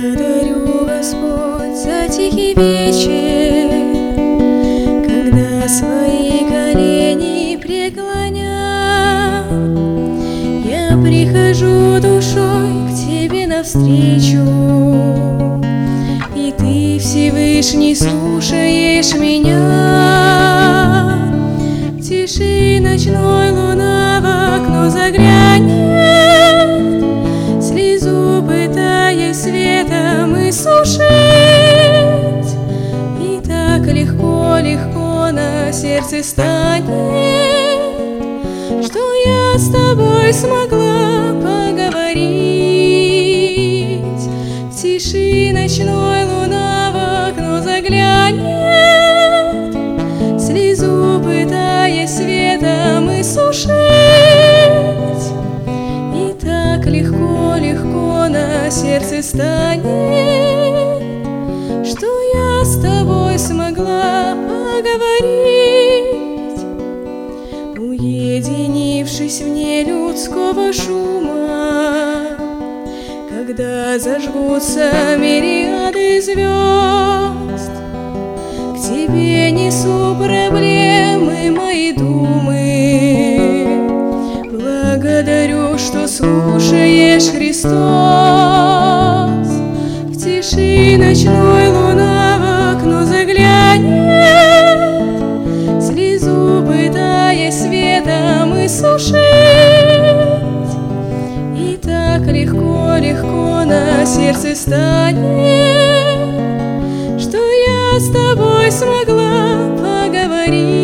Благодарю 0.00 0.86
Господь 0.86 1.76
за 1.76 2.08
тихий 2.08 2.54
вечер, 2.54 3.68
Когда 5.06 5.68
свои 5.68 6.48
колени 6.48 7.56
преклоня, 7.56 9.44
Я 10.64 10.96
прихожу 11.02 12.00
душой 12.00 12.88
к 12.88 12.94
Тебе 12.96 13.46
навстречу, 13.46 14.46
И 16.34 16.54
Ты, 16.56 16.98
Всевышний, 16.98 17.94
слушаешь 17.94 19.14
меня. 19.14 19.79
И 33.90 33.92
так 33.92 33.98
легко-легко 33.98 35.32
на 35.32 35.72
сердце 35.72 36.22
станет, 36.22 36.84
Что 38.84 39.00
я 39.26 39.58
с 39.58 39.68
тобой 39.68 40.32
смогла 40.32 41.32
поговорить. 41.34 42.20
В 44.70 44.76
тиши 44.80 45.52
ночной 45.52 46.24
луна 46.24 46.92
в 46.92 46.96
окно 47.30 47.62
заглянет, 47.62 48.44
Слезу 50.40 51.20
пытаясь 51.24 52.14
светом 52.14 53.10
и 53.10 53.24
сушить. 53.24 53.70
И 56.14 56.32
так 56.40 56.86
легко-легко 56.86 58.28
на 58.28 58.70
сердце 58.70 59.20
станет, 59.22 59.59
смогла 64.90 65.10
поговорить, 65.20 66.20
Уединившись 67.78 69.40
вне 69.40 69.84
людского 69.84 70.72
шума, 70.72 72.22
Когда 73.28 73.98
зажгутся 73.98 75.16
мириады 75.18 76.20
звезд, 76.20 77.72
К 78.74 78.78
тебе 78.80 79.50
несу 79.50 80.16
проблемы 80.16 81.50
мои 81.50 81.92
думы. 81.92 82.60
Благодарю, 84.50 85.78
что 85.78 86.06
слушаешь 86.08 87.30
Христос 87.30 87.70
В 90.06 90.16
тиши 90.16 90.96
ночной 90.96 91.59
сердце 104.10 104.56
станет, 104.56 105.20
Что 107.20 107.38
я 107.38 108.00
с 108.00 108.08
тобой 108.10 108.72
смогла 108.72 109.68
поговорить. 109.76 110.74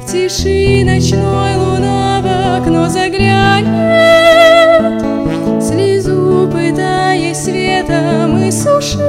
В 0.00 0.06
тиши 0.10 0.82
ночной 0.84 1.56
луна 1.56 2.22
в 2.22 2.26
окно 2.60 2.88
заглянет, 2.88 4.02
Слезу 5.62 6.48
пытаясь 6.50 7.44
светом 7.44 8.38
и 8.42 8.50
сушить. 8.50 9.02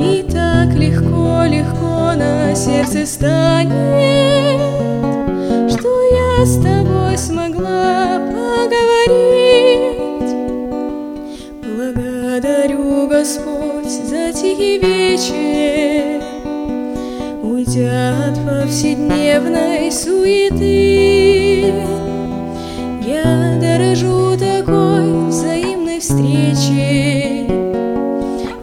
И 0.00 0.22
так 0.32 0.74
легко-легко 0.74 2.14
на 2.16 2.54
сердце 2.54 3.04
станет, 3.04 3.68
с 6.46 6.56
тобой 6.56 6.77
смогла 6.77 6.77
тихий 14.58 14.78
вечер, 14.78 16.22
Уйдя 17.42 18.14
от 18.28 18.36
повседневной 18.44 19.90
суеты. 19.92 21.72
Я 23.06 23.58
дорожу 23.60 24.36
такой 24.36 25.28
взаимной 25.28 26.00
встречей, 26.00 27.46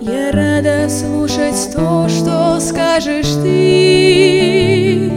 Я 0.02 0.32
рада 0.32 0.90
слушать 0.90 1.74
то, 1.74 2.08
что 2.10 2.60
скажешь 2.60 3.34
ты. 3.42 5.10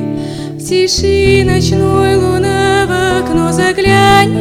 В 0.52 0.64
тиши 0.64 1.44
ночной 1.44 2.16
луны 2.16 2.84
окно 3.18 3.52
заглянет, 3.52 4.38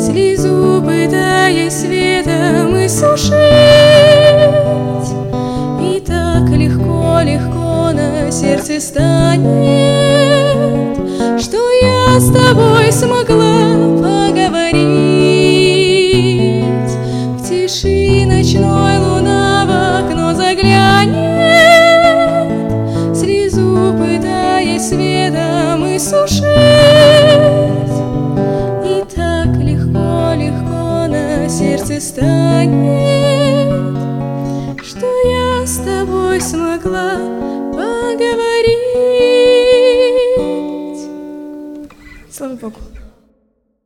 Слезу 0.00 0.82
пытаясь 0.82 1.74
светом 1.74 2.76
и 2.76 2.88
сушить. 2.88 3.47
С 12.20 12.30
тобой 12.32 12.92
смогла 12.92 13.74
поговорить. 14.02 14.78
В 17.38 17.48
тиши 17.48 18.26
ночной 18.26 18.98
луна 18.98 19.64
в 19.66 19.70
окно 20.04 20.34
заглянет, 20.34 21.56
Слезу 23.16 23.94
пытаясь 23.96 24.88
светом 24.88 25.86
и 25.86 25.98
сушить. 25.98 26.48
сердце 31.48 32.00
станет, 32.00 33.96
что 34.84 35.06
я 35.06 35.66
с 35.66 35.78
тобой 35.78 36.40
смогла 36.40 37.37
Богу. 42.60 42.97